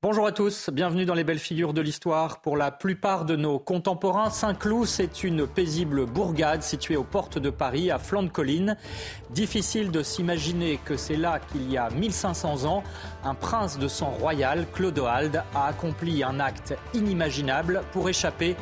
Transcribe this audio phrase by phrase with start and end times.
[0.00, 2.40] Bonjour à tous, bienvenue dans les belles figures de l'histoire.
[2.40, 7.50] Pour la plupart de nos contemporains, Saint-Cloud, c'est une paisible bourgade située aux portes de
[7.50, 8.76] Paris, à flanc de colline.
[9.30, 12.84] Difficile de s'imaginer que c'est là qu'il y a 1500 ans,
[13.24, 18.54] un prince de sang royal, Clodoald, a accompli un acte inimaginable pour échapper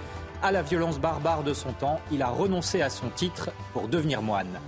[0.42, 2.00] à la violence barbare de son temps.
[2.10, 4.58] Il a renoncé à son titre pour devenir moine.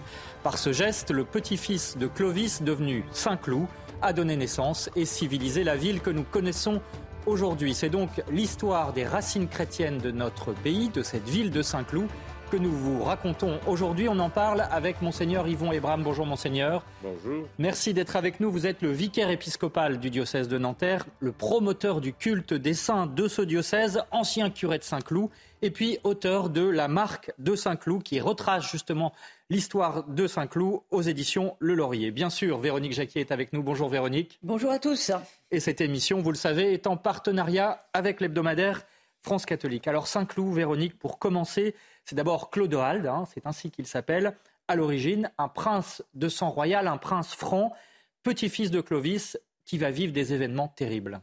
[0.42, 3.66] Par ce geste, le petit-fils de Clovis, devenu Saint-Cloud,
[4.02, 6.80] a donné naissance et civilisé la ville que nous connaissons
[7.26, 7.74] aujourd'hui.
[7.74, 12.08] C'est donc l'histoire des racines chrétiennes de notre pays, de cette ville de Saint-Cloud,
[12.48, 14.08] que nous vous racontons aujourd'hui.
[14.08, 16.02] On en parle avec Monseigneur Yvon Ebram.
[16.02, 16.84] Bonjour Monseigneur.
[17.02, 17.46] Bonjour.
[17.58, 18.50] Merci d'être avec nous.
[18.50, 23.06] Vous êtes le vicaire épiscopal du diocèse de Nanterre, le promoteur du culte des saints
[23.06, 25.28] de ce diocèse, ancien curé de Saint-Cloud,
[25.60, 29.12] et puis auteur de La marque de Saint-Cloud, qui retrace justement
[29.50, 32.10] l'histoire de Saint-Cloud aux éditions Le Laurier.
[32.10, 33.62] Bien sûr, Véronique Jacquier est avec nous.
[33.62, 34.38] Bonjour Véronique.
[34.42, 35.10] Bonjour à tous.
[35.50, 38.84] Et cette émission, vous le savez, est en partenariat avec l'hebdomadaire
[39.20, 39.88] France catholique.
[39.88, 41.74] Alors Saint-Cloud, Véronique, pour commencer,
[42.08, 44.34] c'est d'abord Clodoald, hein, c'est ainsi qu'il s'appelle,
[44.66, 47.74] à l'origine, un prince de sang royal, un prince franc,
[48.22, 51.20] petit-fils de Clovis, qui va vivre des événements terribles.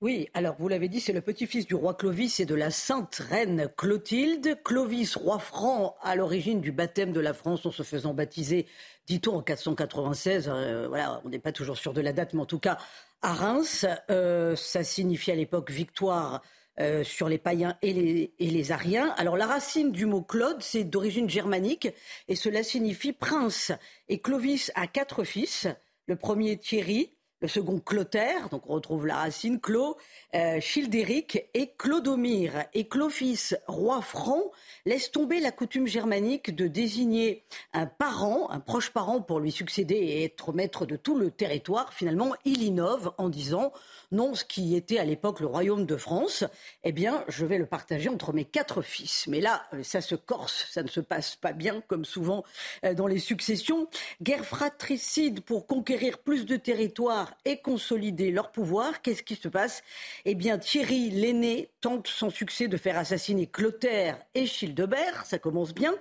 [0.00, 3.14] Oui, alors vous l'avez dit, c'est le petit-fils du roi Clovis et de la sainte
[3.30, 4.60] reine Clotilde.
[4.64, 8.66] Clovis, roi franc, à l'origine du baptême de la France en se faisant baptiser,
[9.06, 10.48] dit-on, en 496.
[10.48, 12.78] Euh, voilà, on n'est pas toujours sûr de la date, mais en tout cas,
[13.22, 16.42] à Reims, euh, ça signifiait à l'époque victoire
[16.80, 19.14] euh, sur les païens et les, et les ariens.
[19.16, 21.88] Alors la racine du mot Claude, c'est d'origine germanique
[22.28, 23.72] et cela signifie prince.
[24.08, 25.66] Et Clovis a quatre fils.
[26.06, 29.96] Le premier Thierry, le second Clotaire, donc on retrouve la racine Clos,
[30.34, 32.64] euh, Childéric et Clodomir.
[32.74, 34.50] Et Clovis, roi franc,
[34.86, 39.94] laisse tomber la coutume germanique de désigner un parent, un proche parent pour lui succéder
[39.94, 41.92] et être maître de tout le territoire.
[41.92, 43.72] Finalement, il innove en disant
[44.10, 46.44] non, ce qui était à l'époque le royaume de France,
[46.82, 49.26] eh bien, je vais le partager entre mes quatre fils.
[49.28, 52.42] Mais là, euh, ça se corse, ça ne se passe pas bien, comme souvent
[52.84, 53.86] euh, dans les successions.
[54.22, 59.02] Guerre fratricide pour conquérir plus de territoire et consolider leur pouvoir.
[59.02, 59.82] Qu'est-ce qui se passe?
[60.24, 65.74] Eh bien, Thierry l'aîné tente son succès de faire assassiner Clotaire et Childebert, ça commence
[65.74, 65.94] bien.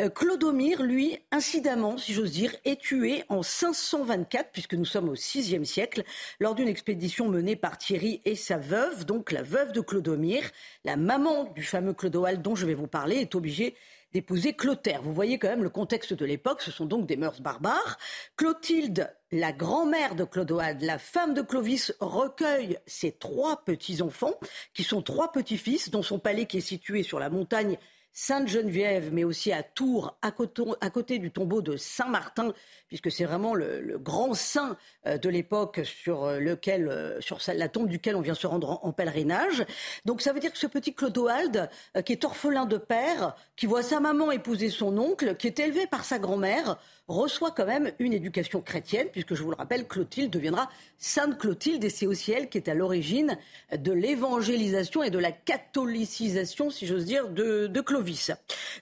[0.00, 5.14] Euh, Clodomir, lui, incidemment, si j'ose dire, est tué en 524, puisque nous sommes au
[5.14, 6.04] VIe siècle,
[6.38, 10.42] lors d'une expédition menée par Thierry et sa veuve, donc la veuve de Clodomir,
[10.84, 13.74] la maman du fameux Clodoald dont je vais vous parler, est obligée
[14.12, 15.02] d'épouser Clotaire.
[15.02, 17.98] Vous voyez quand même le contexte de l'époque, ce sont donc des mœurs barbares.
[18.36, 24.34] Clotilde, la grand-mère de Clodoald, la femme de Clovis, recueille ses trois petits-enfants,
[24.74, 27.78] qui sont trois petits-fils, dont son palais qui est situé sur la montagne
[28.12, 32.52] Sainte-Geneviève, mais aussi à Tours, à côté, du tombeau de Saint-Martin,
[32.88, 34.76] puisque c'est vraiment le, grand saint
[35.06, 38.80] euh, de l'époque sur euh, lequel, euh, sur la tombe duquel on vient se rendre
[38.84, 39.64] en, pèlerinage.
[40.04, 41.70] Donc ça veut dire que ce petit Clodoald,
[42.04, 45.86] qui est orphelin de père, qui voit sa maman épouser son oncle, qui est élevé
[45.86, 50.30] par sa grand-mère, reçoit quand même une éducation chrétienne, puisque je vous le rappelle, Clotilde
[50.30, 53.36] deviendra Sainte Clotilde, et c'est aussi elle qui est à l'origine
[53.72, 58.30] de l'évangélisation et de la catholicisation, si j'ose dire, de, Clovis.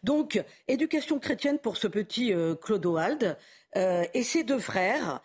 [0.03, 3.37] Donc, éducation chrétienne pour ce petit euh, Clodoald
[3.77, 5.21] euh, et ses deux frères.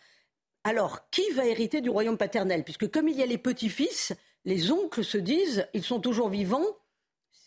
[0.63, 2.63] Alors, qui va hériter du royaume paternel?
[2.63, 4.13] Puisque comme il y a les petits-fils,
[4.45, 6.65] les oncles se disent, ils sont toujours vivants,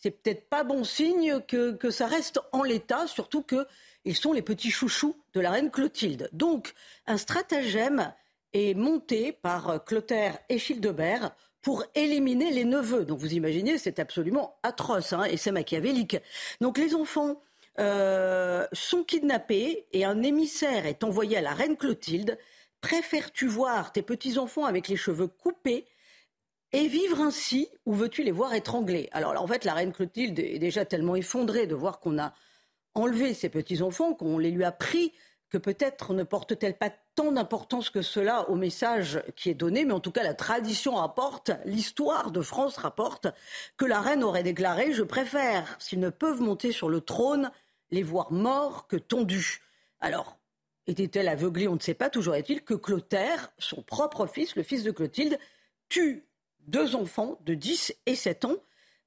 [0.02, 3.66] c'est peut-être pas bon signe que, que ça reste en l'état, surtout que
[4.06, 6.30] ils sont les petits chouchous de la reine Clotilde.
[6.32, 6.72] Donc,
[7.06, 8.14] un stratagème
[8.52, 13.04] est monté par Clotaire et Childebert pour éliminer les neveux.
[13.04, 16.16] Donc, vous imaginez, c'est absolument atroce hein, et c'est machiavélique.
[16.60, 17.42] Donc, les enfants
[17.80, 22.38] euh, sont kidnappés et un émissaire est envoyé à la reine Clotilde.
[22.80, 25.86] Préfères-tu voir tes petits-enfants avec les cheveux coupés
[26.72, 29.08] et vivre ainsi ou veux-tu les voir étranglés?
[29.10, 32.32] Alors en fait, la reine Clotilde est déjà tellement effondrée de voir qu'on a
[32.96, 35.12] enlever ses petits-enfants, qu'on les lui a pris,
[35.48, 39.92] que peut-être ne porte-t-elle pas tant d'importance que cela au message qui est donné, mais
[39.92, 43.28] en tout cas la tradition rapporte, l'histoire de France rapporte,
[43.76, 47.50] que la reine aurait déclaré Je préfère, s'ils ne peuvent monter sur le trône,
[47.90, 49.62] les voir morts que tondus.
[50.00, 50.38] Alors,
[50.86, 52.10] était-elle aveuglée On ne sait pas.
[52.10, 55.38] Toujours est-il que Clotaire, son propre fils, le fils de Clotilde,
[55.88, 56.24] tue
[56.66, 58.56] deux enfants de 10 et 7 ans,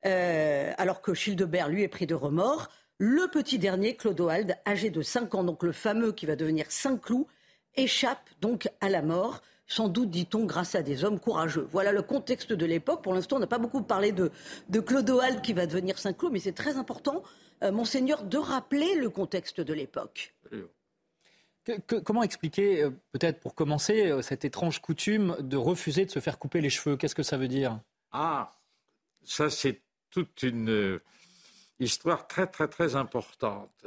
[0.06, 2.70] euh, alors que Childebert, lui, est pris de remords.
[3.02, 7.26] Le petit dernier, Clodoald, âgé de 5 ans, donc le fameux qui va devenir Saint-Cloud,
[7.76, 11.66] échappe donc à la mort, sans doute, dit-on, grâce à des hommes courageux.
[11.72, 13.02] Voilà le contexte de l'époque.
[13.02, 14.32] Pour l'instant, on n'a pas beaucoup parlé de,
[14.68, 17.24] de Clodoald qui va devenir Saint-Cloud, mais c'est très important,
[17.64, 20.36] euh, monseigneur, de rappeler le contexte de l'époque.
[22.04, 26.38] comment expliquer, euh, peut-être pour commencer, euh, cette étrange coutume de refuser de se faire
[26.38, 26.98] couper les cheveux?
[26.98, 27.80] Qu'est-ce que ça veut dire?
[28.12, 28.60] Ah,
[29.24, 31.02] ça c'est toute une euh,
[31.80, 33.86] histoire très très très importante.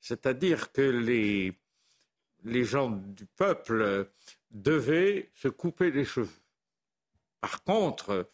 [0.00, 1.54] C'est-à-dire que les,
[2.44, 4.08] les gens du peuple
[4.50, 6.28] devaient se couper les cheveux.
[7.40, 8.28] Par contre,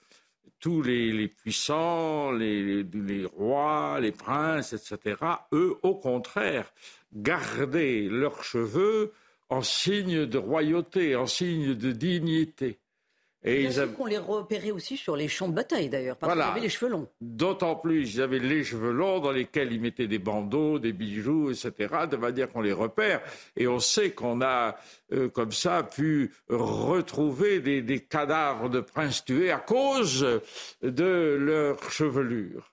[0.61, 2.85] tous les, puissants, les,
[3.27, 5.17] rois, les princes, etc.,
[5.53, 6.73] eux, au contraire,
[7.13, 9.13] gardaient leurs cheveux
[9.49, 12.79] en signe de royauté, en signe de dignité.
[13.45, 13.93] Et ils avaient...
[13.93, 16.91] qu'on les repérait aussi sur les champs de bataille d'ailleurs, parce qu'ils avaient les cheveux
[16.91, 17.09] longs.
[17.21, 21.51] D'autant plus, ils avaient les cheveux longs dans lesquels ils mettaient des bandeaux, des bijoux,
[21.51, 21.73] etc.,
[22.11, 23.21] de manière qu'on les repère.
[23.57, 24.77] Et on sait qu'on a,
[25.13, 30.27] euh, comme ça, pu retrouver des, des, cadavres de princes tués à cause
[30.83, 32.73] de leur chevelure.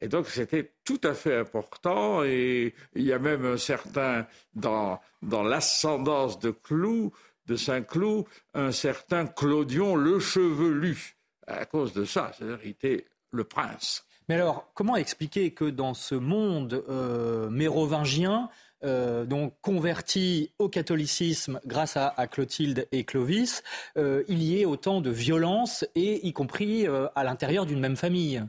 [0.00, 2.24] Et donc c'était tout à fait important.
[2.24, 7.12] Et il y a même un certain, dans, dans l'ascendance de Clou,
[7.50, 8.24] de Saint-Cloud
[8.54, 11.16] un certain Clodion le chevelu.
[11.46, 14.06] À cause de ça, c'est-à-dire qu'il était le prince.
[14.28, 18.48] Mais alors, comment expliquer que dans ce monde euh, mérovingien,
[18.84, 23.64] euh, donc converti au catholicisme grâce à, Clotilde et Clovis,
[23.96, 28.44] euh, il y ait autant de violence, et y compris à l'intérieur d'une même famille?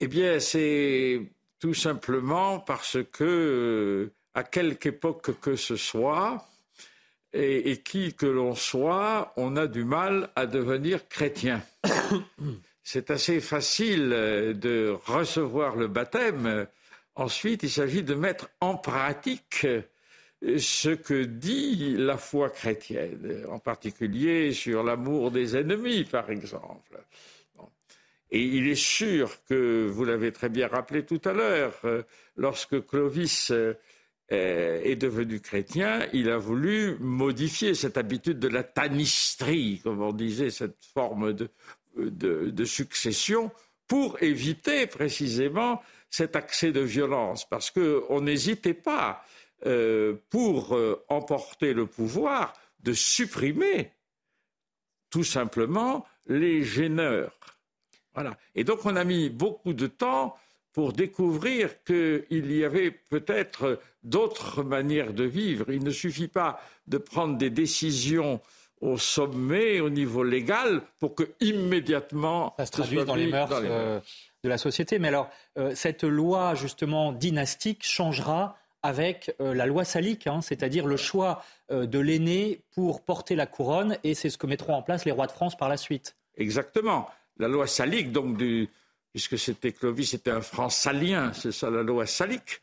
[0.00, 1.22] Eh bien, c'est
[1.60, 6.44] tout simplement parce que, à quelque époque que ce soit,
[7.34, 11.62] et, qui que l'on soit, on a du mal à devenir chrétien.
[12.82, 16.66] C'est assez facile euh, de recevoir le baptême.
[17.14, 23.58] Ensuite, il s'agit de mettre en pratique euh, ce que dit la foi chrétienne, en
[23.58, 27.00] particulier sur l'amour des ennemis, par exemple.
[28.30, 32.02] Et il est sûr que, vous l'avez très bien rappelé tout à l'heure, euh,
[32.36, 33.50] lorsque Clovis
[34.30, 40.50] est devenu chrétien, il a voulu modifier cette habitude de la tanistrie, comme on disait,
[40.50, 41.34] cette forme
[41.96, 43.52] de, succession,
[43.86, 49.22] pour éviter précisément cet accès de violence, parce qu'on n'hésitait pas,
[49.66, 53.92] euh, pour euh, emporter le pouvoir, de supprimer
[55.10, 57.38] tout simplement les gêneurs.
[58.14, 58.36] Voilà.
[58.54, 60.36] Et donc on a mis beaucoup de temps
[60.74, 65.66] pour découvrir qu'il y avait peut-être d'autres manières de vivre.
[65.70, 68.40] Il ne suffit pas de prendre des décisions
[68.80, 74.00] au sommet, au niveau légal, pour que immédiatement ça se traduise dans, les mœurs, euh,
[74.42, 74.98] de la société.
[74.98, 80.86] Mais alors, euh, cette loi justement dynastique changera avec euh, la loi salique, hein, c'est-à-dire
[80.86, 85.06] le choix de l'aîné pour porter la couronne, et c'est ce que mettront en place
[85.06, 86.16] les rois de France par la suite.
[86.36, 87.08] Exactement.
[87.38, 88.68] La loi salique, donc du,
[89.14, 92.60] puisque c'était Clovis, c'était un franc salien, c'est ça la loi salique.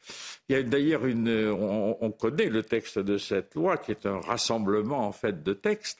[0.49, 4.19] Il y a d'ailleurs une, on, connaît le texte de cette loi qui est un
[4.19, 5.99] rassemblement en fait de textes,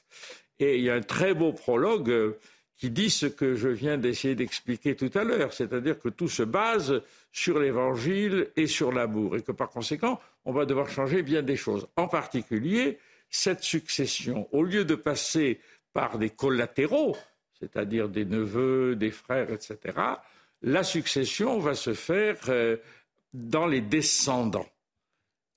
[0.58, 2.38] et il y a un très beau prologue euh,
[2.76, 6.42] qui dit ce que je viens d'essayer d'expliquer tout à l'heure, c'est-à-dire que tout se
[6.42, 7.00] base
[7.32, 11.56] sur l'évangile et sur l'amour, et que par conséquent, on va devoir changer bien des
[11.56, 11.86] choses.
[11.96, 12.98] En particulier,
[13.30, 15.60] cette succession, au lieu de passer
[15.94, 17.16] par des collatéraux,
[17.58, 19.94] c'est-à-dire des neveux, des frères, etc.,
[20.62, 22.76] la succession va se faire euh,
[23.32, 24.66] dans les descendants,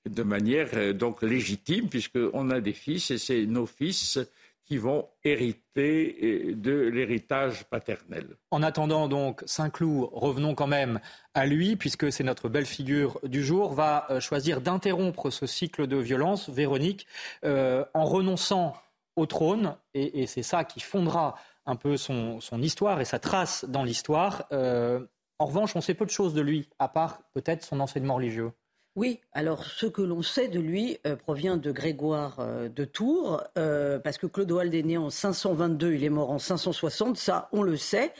[0.08, 4.18] de manière euh, donc légitime, puisqu'on a des fils et c'est nos fils
[4.64, 8.36] qui vont hériter euh, de l'héritage paternel.
[8.50, 11.00] En attendant donc Saint-Cloud, revenons quand même
[11.34, 15.96] à lui, puisque c'est notre belle figure du jour, va choisir d'interrompre ce cycle de
[15.96, 17.06] violence, Véronique,
[17.44, 18.76] en renonçant
[19.14, 21.36] au trône, et c'est ça qui fondera
[21.66, 24.46] un peu son, histoire et sa trace dans l'histoire.
[24.52, 25.04] Euh,
[25.38, 28.52] en revanche, on sait peu de choses de lui, à part peut-être son enseignement religieux.
[28.96, 33.42] Oui, alors ce que l'on sait de lui euh, provient de Grégoire euh, de Tours,
[33.58, 37.62] euh, parce que Clodoald est né en 522, il est mort en 560, ça on
[37.62, 38.14] le sait.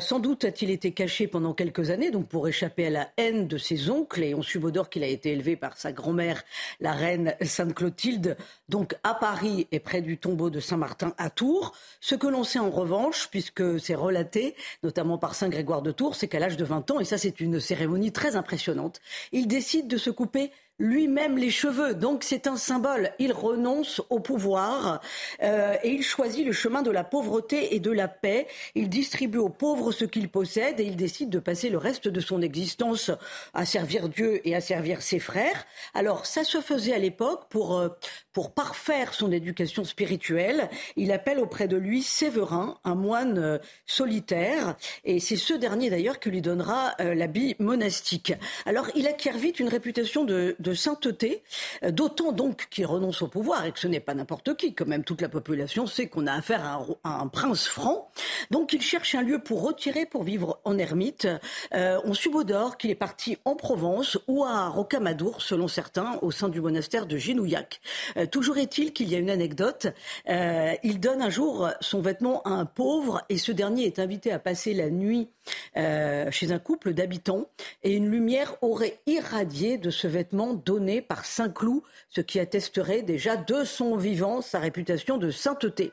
[0.00, 3.58] sans doute a-t-il été caché pendant quelques années, donc pour échapper à la haine de
[3.58, 6.42] ses oncles, et on subodore qu'il a été élevé par sa grand-mère,
[6.80, 8.36] la reine Sainte Clotilde,
[8.68, 11.74] donc à Paris et près du tombeau de Saint-Martin à Tours.
[12.00, 16.16] Ce que l'on sait en revanche, puisque c'est relaté, notamment par Saint Grégoire de Tours,
[16.16, 19.91] c'est qu'à l'âge de 20 ans, et ça c'est une cérémonie très impressionnante, il décide
[19.92, 21.94] de se couper lui-même les cheveux.
[21.94, 23.12] Donc c'est un symbole.
[23.18, 25.00] Il renonce au pouvoir
[25.42, 28.48] euh, et il choisit le chemin de la pauvreté et de la paix.
[28.74, 32.20] Il distribue aux pauvres ce qu'il possède et il décide de passer le reste de
[32.20, 33.10] son existence
[33.54, 35.66] à servir Dieu et à servir ses frères.
[35.94, 37.88] Alors ça se faisait à l'époque pour, euh,
[38.32, 44.76] pour parfaire son éducation spirituelle, il appelle auprès de lui Séverin, un moine euh, solitaire,
[45.04, 48.32] et c'est ce dernier d'ailleurs qui lui donnera euh, l'habit monastique.
[48.64, 51.42] Alors il acquiert vite une réputation de, sainteté,
[51.82, 54.86] euh, d'autant donc qu'il renonce au pouvoir et que ce n'est pas n'importe qui, quand
[54.86, 56.64] même toute la population sait qu'on a affaire
[57.04, 58.10] à un, prince franc.
[58.50, 61.28] Donc il cherche un lieu pour retirer, pour vivre en ermite.
[61.72, 66.60] on subodore qu'il est parti en Provence ou à Rocamadour, selon certains, au sein du
[66.60, 67.80] monastère de Genouillac.
[68.21, 69.88] Euh, toujours est-il qu'il y a une anecdote.
[70.28, 74.32] Euh, il donne un jour son vêtement à un pauvre et ce dernier est invité
[74.32, 75.28] à passer la nuit
[75.76, 77.46] euh, chez un couple d'habitants
[77.82, 83.36] et une lumière aurait irradié de ce vêtement donné par Saint-Cloud, ce qui attesterait déjà
[83.36, 85.92] de son vivant sa réputation de sainteté.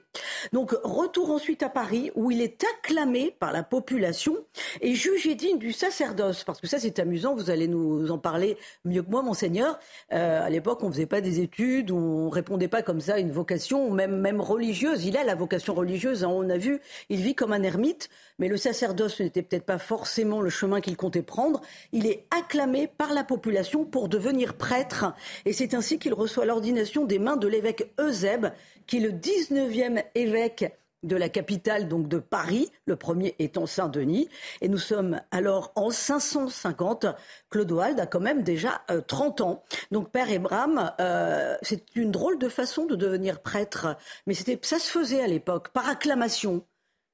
[0.53, 4.35] Donc retour ensuite à Paris où il est acclamé par la population
[4.81, 8.57] et jugé digne du sacerdoce parce que ça c'est amusant, vous allez nous en parler
[8.85, 9.79] mieux que moi monseigneur.
[10.13, 13.31] Euh, à l'époque on faisait pas des études, on répondait pas comme ça à une
[13.31, 15.05] vocation même même religieuse.
[15.05, 18.47] Il a la vocation religieuse, hein, on a vu, il vit comme un ermite, mais
[18.47, 21.61] le sacerdoce n'était peut-être pas forcément le chemin qu'il comptait prendre.
[21.91, 25.13] Il est acclamé par la population pour devenir prêtre.
[25.45, 28.51] Et c'est ainsi qu'il reçoit l'ordination des mains de l'évêque Eusèbe,
[28.87, 34.29] qui est le 19e évêque de la capitale, donc de Paris, le premier étant Saint-Denis.
[34.61, 37.05] Et nous sommes alors en 550.
[37.49, 39.63] Clodoald a quand même déjà 30 euh, ans.
[39.91, 43.95] Donc Père Ebram, euh, c'est une drôle de façon de devenir prêtre.
[44.27, 46.65] Mais ça se faisait à l'époque, par acclamation.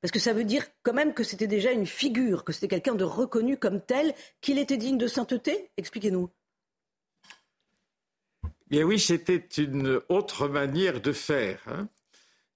[0.05, 2.93] Parce que ça veut dire quand même que c'était déjà une figure, que c'était quelqu'un
[2.93, 5.71] de reconnu comme tel, qu'il était digne de sainteté?
[5.77, 6.29] Expliquez-nous.
[8.67, 11.59] Bien oui, c'était une autre manière de faire.
[11.65, 11.89] Hein.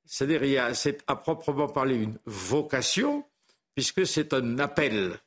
[0.05, 0.71] C'est-à-dire, a
[1.07, 3.25] à proprement parler une vocation,
[3.73, 5.17] puisque c'est un appel.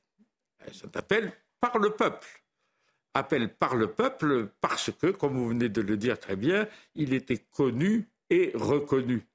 [0.71, 2.29] C'est un appel par le peuple.
[3.15, 7.15] Appel par le peuple parce que, comme vous venez de le dire très bien, il
[7.15, 9.27] était connu et reconnu.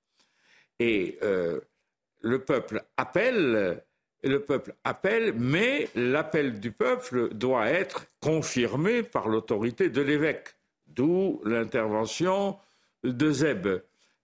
[0.80, 1.60] Et euh,
[2.22, 3.84] le peuple appelle,
[4.24, 10.56] le peuple appelle, mais l'appel du peuple doit être confirmé par l'autorité de l'évêque,
[10.88, 12.58] d'où l'intervention
[13.04, 13.68] de Zeb.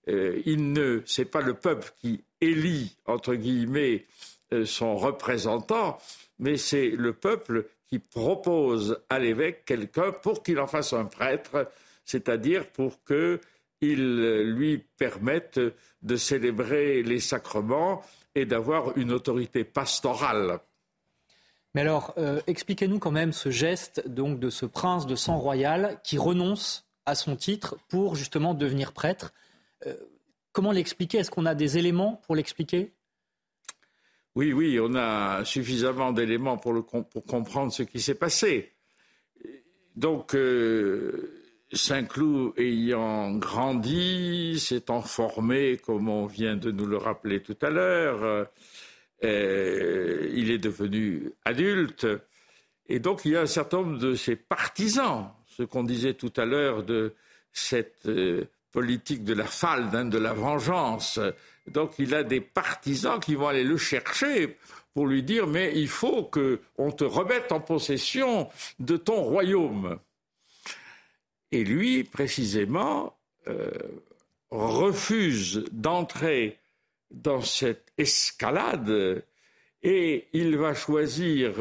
[0.09, 4.05] Euh, il ne, c'est pas le peuple qui élit entre guillemets
[4.53, 5.97] euh, son représentant,
[6.39, 11.69] mais c'est le peuple qui propose à l'évêque quelqu'un pour qu'il en fasse un prêtre,
[12.05, 13.39] c'est-à-dire pour que
[13.91, 15.59] il lui permettent
[16.01, 18.01] de célébrer les sacrements
[18.35, 20.59] et d'avoir une autorité pastorale.
[21.73, 25.99] Mais alors, euh, expliquez-nous quand même ce geste donc de ce prince de sang royal
[26.03, 29.33] qui renonce à son titre pour justement devenir prêtre.
[29.87, 29.95] Euh,
[30.51, 31.19] comment l'expliquer?
[31.19, 32.91] Est-ce qu'on a des éléments pour l'expliquer?
[34.35, 38.71] Oui, oui, on a suffisamment d'éléments pour, pour, comprendre ce qui s'est passé.
[39.95, 41.42] Donc, euh,
[41.73, 48.47] Saint-Cloud ayant grandi, s'étant formé, comme on vient de nous le rappeler tout à l'heure,
[49.23, 52.07] euh, il est devenu adulte.
[52.87, 56.33] Et donc il y a un certain nombre de ses partisans, ce qu'on disait tout
[56.37, 57.13] à l'heure de
[57.53, 61.19] cette euh, politique de la falde, hein, de la vengeance.
[61.67, 64.57] Donc il a des partisans qui vont aller le chercher
[64.93, 68.49] pour lui dire mais il faut qu'on te remette en possession
[68.79, 69.97] de ton royaume.
[71.53, 73.15] Et lui, précisément,
[73.47, 73.69] euh,
[74.49, 76.57] refuse d'entrer
[77.11, 79.23] dans cette escalade
[79.83, 81.53] et il va choisir,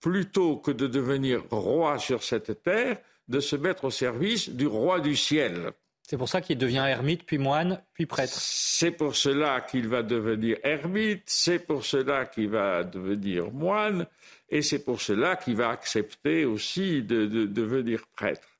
[0.00, 2.96] plutôt que de devenir roi sur cette terre,
[3.28, 5.72] de se mettre au service du roi du ciel.
[6.00, 8.32] C'est pour ça qu'il devient ermite, puis moine, puis prêtre.
[8.34, 14.06] C'est pour cela qu'il va devenir ermite, c'est pour cela qu'il va devenir moine,
[14.48, 18.53] et c'est pour cela qu'il va accepter aussi de devenir prêtre.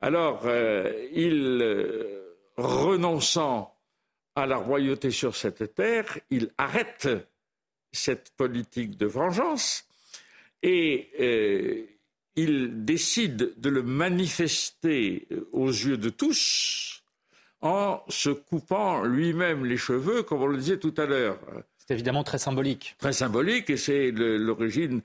[0.00, 3.76] Alors, euh, il, euh, renonçant
[4.34, 7.08] à la royauté sur cette terre, il arrête
[7.92, 9.86] cette politique de vengeance
[10.62, 11.84] et euh,
[12.36, 17.02] il décide de le manifester aux yeux de tous
[17.60, 21.38] en se coupant lui-même les cheveux, comme on le disait tout à l'heure.
[21.76, 22.94] C'est évidemment très symbolique.
[22.98, 25.02] Très symbolique, et c'est l'origine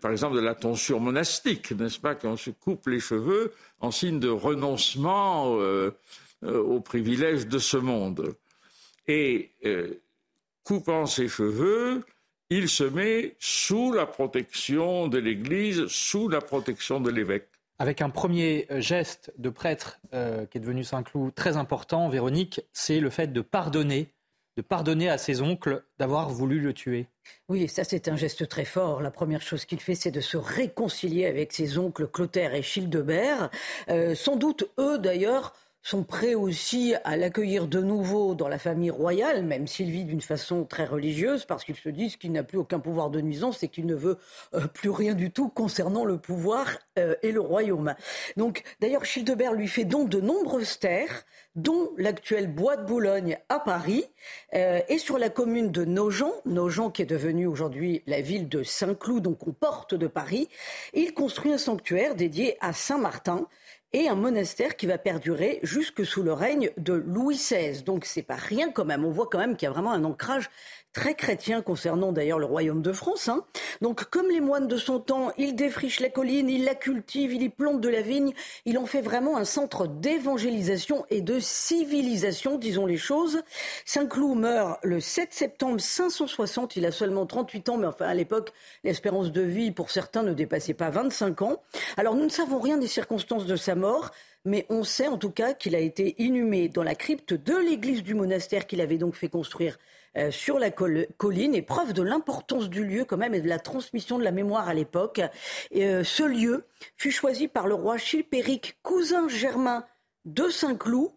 [0.00, 4.18] par exemple, de la tonsure monastique, n'est-ce pas, qu'on se coupe les cheveux en signe
[4.18, 5.90] de renoncement euh,
[6.44, 8.34] euh, aux privilèges de ce monde.
[9.06, 10.00] Et euh,
[10.64, 12.04] coupant ses cheveux,
[12.48, 17.48] il se met sous la protection de l'Église, sous la protection de l'évêque.
[17.78, 23.08] Avec un premier geste de prêtre qui est devenu Saint-Cloud très important, Véronique, c'est le
[23.08, 24.12] fait de pardonner
[24.60, 27.06] de pardonner à ses oncles d'avoir voulu le tuer.
[27.48, 29.00] Oui, ça c'est un geste très fort.
[29.00, 33.48] La première chose qu'il fait, c'est de se réconcilier avec ses oncles Clotaire et Childebert.
[33.88, 38.90] Euh, sans doute, eux d'ailleurs, sont prêts aussi à l'accueillir de nouveau dans la famille
[38.90, 42.58] royale, même s'il vit d'une façon très religieuse, parce qu'ils se disent qu'il n'a plus
[42.58, 44.18] aucun pouvoir de nuisance et qu'il ne veut
[44.54, 46.66] euh, plus rien du tout concernant le pouvoir
[46.98, 47.94] euh, et le royaume.
[48.36, 51.24] Donc, d'ailleurs, Childebert lui fait don de nombreuses terres,
[51.56, 54.04] dont l'actuel bois de Boulogne à Paris,
[54.54, 58.62] euh, et sur la commune de Nogent, Nogent qui est devenue aujourd'hui la ville de
[58.62, 60.48] Saint-Cloud, donc aux portes de Paris,
[60.94, 63.46] il construit un sanctuaire dédié à Saint-Martin
[63.92, 67.82] et un monastère qui va perdurer jusque sous le règne de Louis XVI.
[67.82, 69.04] Donc c'est pas rien quand même.
[69.04, 70.50] On voit quand même qu'il y a vraiment un ancrage
[70.92, 73.28] très chrétien concernant d'ailleurs le royaume de France.
[73.28, 73.44] Hein.
[73.80, 77.42] Donc comme les moines de son temps, il défriche la colline, il la cultive, il
[77.42, 78.32] y plante de la vigne,
[78.64, 83.42] il en fait vraiment un centre d'évangélisation et de civilisation, disons les choses.
[83.84, 88.52] Saint-Cloud meurt le 7 septembre 560, il a seulement 38 ans, mais enfin à l'époque,
[88.84, 91.62] l'espérance de vie pour certains ne dépassait pas 25 ans.
[91.96, 94.10] Alors nous ne savons rien des circonstances de sa mort,
[94.44, 98.02] mais on sait en tout cas qu'il a été inhumé dans la crypte de l'église
[98.02, 99.78] du monastère qu'il avait donc fait construire
[100.16, 103.60] euh, sur la colline, et preuve de l'importance du lieu quand même et de la
[103.60, 105.20] transmission de la mémoire à l'époque.
[105.76, 106.64] Euh, ce lieu
[106.96, 109.84] fut choisi par le roi Chilpéric, cousin germain
[110.24, 111.10] de Saint-Cloud,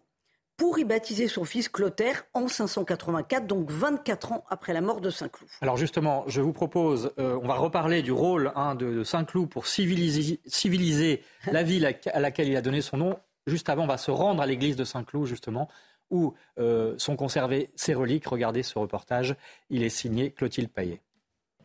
[0.56, 5.10] pour y baptiser son fils Clotaire en 584, donc 24 ans après la mort de
[5.10, 5.48] Saint-Cloud.
[5.60, 9.66] Alors justement, je vous propose, euh, on va reparler du rôle hein, de, Saint-Cloud pour
[9.66, 13.18] civiliser, civiliser la ville à, laquelle il a donné son nom.
[13.46, 15.68] Juste avant, on va se rendre à l'église de Saint-Cloud, justement,
[16.10, 18.26] où euh, sont conservées ses reliques.
[18.26, 19.36] Regardez ce reportage,
[19.70, 21.00] il est signé Clotilde Paillet.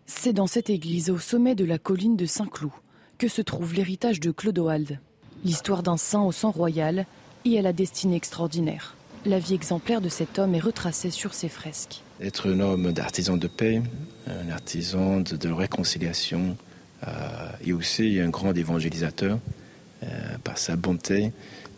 [0.06, 2.72] C'est dans cette église, au sommet de la colline de Saint-Cloud,
[3.20, 5.00] que se trouve l'héritage de Clodoald.
[5.46, 7.06] L'histoire d'un saint au sang royal
[7.46, 8.96] et à la destinée extraordinaire.
[9.26, 12.02] La vie exemplaire de cet homme est retracée sur ses fresques.
[12.22, 13.82] Être un homme d'artisan de paix,
[14.28, 16.56] un artisan de, réconciliation,
[17.08, 17.12] euh,
[17.66, 19.40] et aussi un grand évangélisateur
[20.04, 20.08] euh,
[20.44, 21.32] par sa bonté,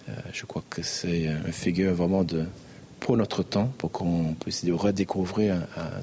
[0.10, 2.46] euh, je crois que c'est une figure vraiment de,
[3.00, 5.56] pour notre temps, pour qu'on puisse redécouvrir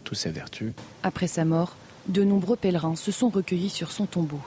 [0.03, 0.73] toutes ses vertus.
[1.05, 1.77] Après sa mort,
[2.09, 4.41] de nombreux pèlerins se sont recueillis sur son tombeau.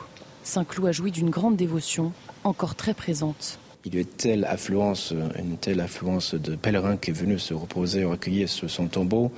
[0.43, 2.11] Saint-Cloud a joui d'une grande dévotion,
[2.43, 3.59] encore très présente.
[3.85, 7.53] Il y a une telle affluence, une telle affluence de pèlerins qui est venu se
[7.53, 9.31] reposer, recueillir sur son tombeau,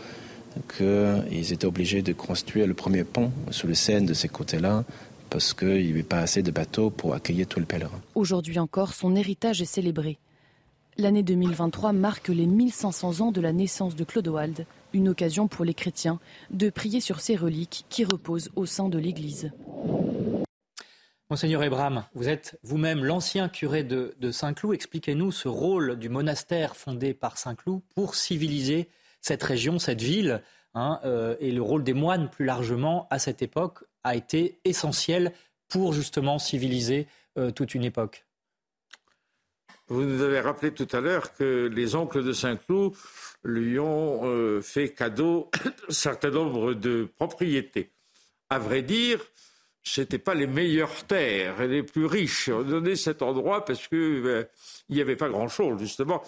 [0.77, 4.83] qu'ils étaient obligés de construire le premier pont sur le Seine de ces côtés-là
[5.29, 8.01] parce qu'il n'y avait pas assez de bateaux pour accueillir tous les pèlerins.
[8.13, 10.19] Aujourd'hui encore, son héritage est célébré.
[10.97, 15.73] L'année 2023 marque les 1500 ans de la naissance de Clodoald, une occasion pour les
[15.73, 16.19] chrétiens
[16.51, 19.51] de prier sur ces reliques qui reposent au sein de l'Église.
[21.33, 24.75] Monseigneur Ebram, vous êtes vous-même l'ancien curé de, Saint-Cloud.
[24.75, 28.87] Expliquez-nous ce rôle du monastère fondé par Saint-Cloud pour civiliser
[29.19, 30.43] cette région, cette ville,
[30.75, 35.33] hein, euh, et le rôle des moines plus largement à cette époque a été essentiel
[35.69, 37.07] pour justement civiliser
[37.39, 38.25] euh, toute une époque.
[39.87, 42.93] Vous nous avez rappelé tout à l'heure que les oncles de Saint-Cloud
[43.43, 45.49] lui ont euh, fait cadeau
[45.89, 47.89] un certain nombre de propriétés.
[48.51, 49.19] À vrai dire,
[49.83, 52.49] ce n'étaient pas les meilleures terres et les plus riches.
[52.49, 54.47] On donnait cet endroit parce que ben,
[54.89, 56.23] il n'y avait pas grand-chose, justement.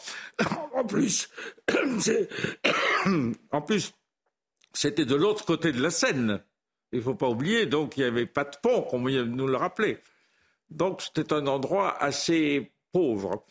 [0.73, 1.29] En plus,
[3.51, 3.93] en plus,
[4.73, 6.43] c'était de l'autre côté de la Seine.
[6.91, 10.01] Il faut pas oublier, donc il n'y avait pas de pont, comme nous le rappelait.
[10.69, 13.45] Donc c'était un endroit assez pauvre.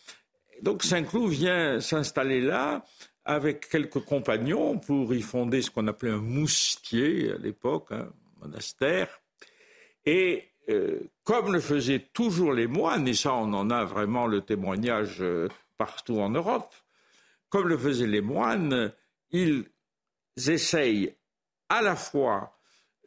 [0.62, 2.84] Donc Saint-Cloud vient s'installer là
[3.24, 9.20] avec quelques compagnons pour y fonder ce qu'on appelait un moustier à l'époque, un monastère.
[10.06, 14.40] Et euh, comme le faisaient toujours les moines, et ça on en a vraiment le
[14.40, 16.74] témoignage euh, partout en Europe,
[17.48, 18.92] comme le faisaient les moines,
[19.30, 19.64] ils
[20.36, 21.14] essayent
[21.68, 22.58] à la fois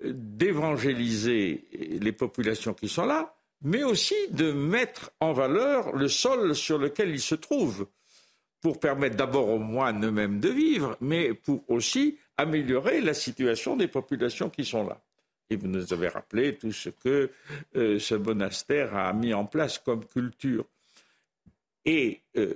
[0.02, 1.68] d'évangéliser
[2.00, 7.10] les populations qui sont là, mais aussi de mettre en valeur le sol sur lequel
[7.10, 7.88] ils se trouvent,
[8.62, 13.88] pour permettre d'abord aux moines eux-mêmes de vivre, mais pour aussi améliorer la situation des
[13.88, 15.02] populations qui sont là.
[15.50, 17.32] Et vous nous avez rappelé tout ce que
[17.76, 20.66] euh, ce monastère a mis en place comme culture.
[21.86, 22.56] Et euh,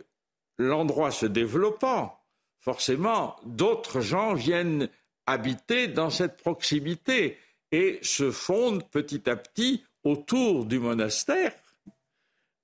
[0.57, 2.19] l'endroit se développant,
[2.59, 4.89] forcément, d'autres gens viennent
[5.25, 7.37] habiter dans cette proximité
[7.71, 11.53] et se fonde petit à petit autour du monastère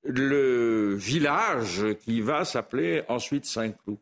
[0.07, 3.97] le village qui va s'appeler ensuite Saint-Cloud.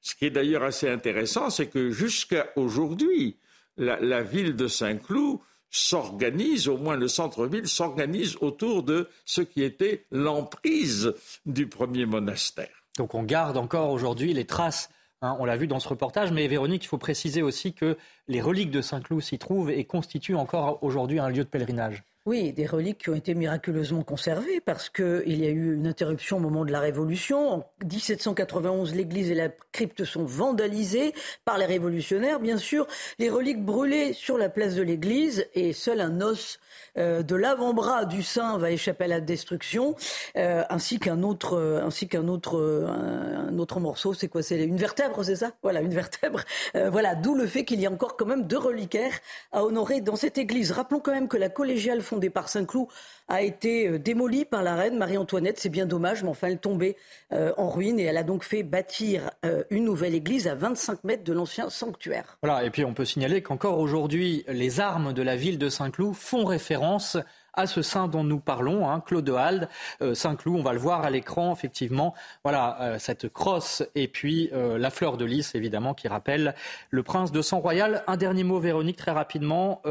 [0.00, 3.36] Ce qui est d'ailleurs assez intéressant, c'est que jusqu'à aujourd'hui,
[3.76, 10.06] la, ville de Saint-Cloud s'organise, au moins le centre-ville s'organise autour de ce qui était
[10.10, 11.14] l'emprise
[11.46, 12.84] du premier monastère.
[12.98, 14.90] Donc on garde encore aujourd'hui les traces
[15.22, 18.40] Hein, on l'a vu dans ce reportage, mais Véronique, il faut préciser aussi que les
[18.40, 22.02] reliques de Saint-Cloud s'y trouvent et constituent encore aujourd'hui un lieu de pèlerinage.
[22.26, 26.36] Oui, des reliques qui ont été miraculeusement conservées parce qu'il y a eu une interruption
[26.36, 27.48] au moment de la Révolution.
[27.48, 31.14] En 1791, l'église et la crypte sont vandalisées
[31.46, 32.86] par les révolutionnaires, bien sûr.
[33.18, 36.60] Les reliques brûlées sur la place de l'église et seul un os
[36.98, 39.96] euh, de l'avant-bras du saint va échapper à la destruction,
[40.36, 44.12] euh, ainsi qu'un autre, euh, ainsi qu'un autre, un, autre morceau.
[44.12, 44.42] C'est quoi?
[44.42, 45.52] C'est une vertèbre, c'est ça?
[45.62, 46.42] Voilà, une vertèbre.
[46.74, 49.18] voilà, d'où le fait qu'il y a encore quand même deux reliquaires
[49.52, 50.72] à honorer dans cette église.
[50.72, 52.88] Rappelons quand même que la collégiale fondée par Saint-Cloud
[53.28, 55.60] a été démolie par la reine Marie-Antoinette.
[55.60, 56.96] C'est bien dommage, mais enfin, elle tombait
[57.30, 59.30] en ruine et elle a donc fait bâtir
[59.70, 62.38] une nouvelle église à 25 mètres de l'ancien sanctuaire.
[62.42, 66.14] Voilà, et puis on peut signaler qu'encore aujourd'hui, les armes de la ville de Saint-Cloud
[66.14, 67.16] font référence
[67.54, 69.68] à ce saint dont nous parlons, hein, Claude Halde,
[70.02, 72.14] euh, Saint-Cloud, on va le voir à l'écran, effectivement.
[72.44, 76.54] Voilà, euh, cette crosse et puis euh, la fleur de lys, évidemment, qui rappelle
[76.90, 78.02] le prince de sang royal.
[78.06, 79.82] Un dernier mot, Véronique, très rapidement.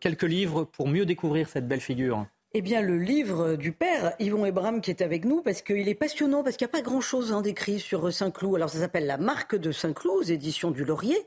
[0.00, 2.26] quelques livres pour mieux découvrir cette belle figure.
[2.54, 5.94] Eh bien, le livre du père, Yvon Ebram, qui est avec nous, parce qu'il est
[5.94, 8.56] passionnant, parce qu'il n'y a pas grand-chose hein, d'écrit sur Saint-Cloud.
[8.56, 11.18] Alors, ça s'appelle La marque de Saint-Cloud, aux éditions du Laurier.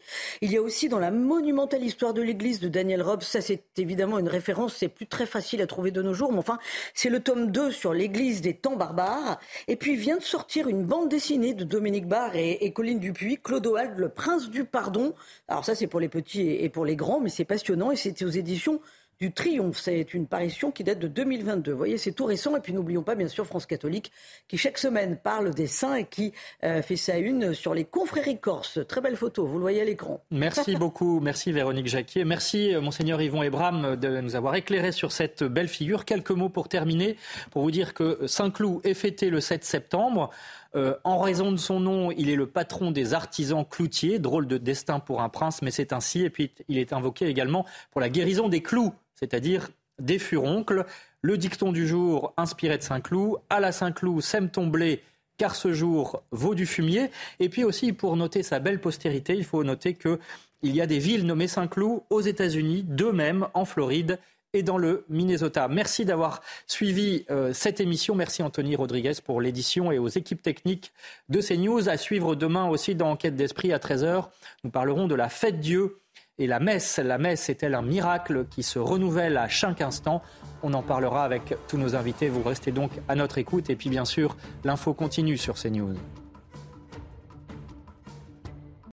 [0.42, 3.62] Il y a aussi dans la monumentale histoire de l'Église de Daniel Robb, ça c'est
[3.78, 6.58] évidemment une référence, c'est plus très facile à trouver de nos jours, mais enfin,
[6.96, 9.40] c'est le tome 2 sur l'Église des temps barbares.
[9.68, 13.38] Et puis, vient de sortir une bande dessinée de Dominique Barr et, et Colline Dupuis,
[13.38, 15.14] Clodoald, le prince du pardon.
[15.48, 18.26] Alors ça, c'est pour les petits et pour les grands, mais c'est passionnant et c'était
[18.26, 18.82] aux éditions
[19.22, 19.80] du Triomphe.
[19.80, 21.72] C'est une parution qui date de 2022.
[21.72, 22.58] Vous voyez, c'est tout récent.
[22.58, 24.12] Et puis n'oublions pas, bien sûr, France catholique,
[24.48, 28.40] qui chaque semaine parle des saints et qui euh, fait sa une sur les confréries
[28.40, 28.80] corses.
[28.88, 30.24] Très belle photo, vous le voyez à l'écran.
[30.32, 31.20] Merci beaucoup.
[31.20, 32.26] Merci Véronique Jacquier.
[32.26, 36.04] Merci euh, Monseigneur Yvon Ebram de nous avoir éclairé sur cette belle figure.
[36.04, 37.16] Quelques mots pour terminer,
[37.52, 40.32] pour vous dire que Saint-Cloud est fêté le 7 septembre.
[40.76, 44.20] Euh, en raison de son nom, il est le patron des artisans cloutiers.
[44.20, 46.22] Drôle de destin pour un prince, mais c'est ainsi.
[46.22, 50.86] Et puis, il est invoqué également pour la guérison des clous c'est-à-dire des furoncles.
[51.22, 55.04] Le dicton du jour inspiré de Saint-Cloud, à la Saint-Cloud, sème ton blé,
[55.38, 57.12] car ce jour vaut du fumier.
[57.40, 60.18] Et puis aussi, pour noter sa belle postérité, il faut noter qu'il
[60.64, 64.18] y a des villes nommées Saint-Cloud aux États-Unis, deux mêmes en Floride
[64.54, 65.68] et dans le Minnesota.
[65.70, 68.16] Merci d'avoir suivi euh, cette émission.
[68.16, 70.92] Merci Anthony Rodriguez pour l'édition et aux équipes techniques
[71.30, 71.88] de CNews.
[71.88, 74.26] À suivre demain aussi dans Enquête d'Esprit à 13h.
[74.64, 76.02] Nous parlerons de la fête Dieu
[76.38, 76.98] et la messe.
[76.98, 80.22] La messe est-elle un miracle qui se renouvelle à chaque instant?
[80.64, 82.28] On en parlera avec tous nos invités.
[82.28, 83.70] Vous restez donc à notre écoute.
[83.70, 84.36] Et puis bien sûr,
[84.66, 85.96] l'info continue sur CNews.